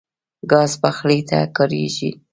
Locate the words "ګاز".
0.51-0.71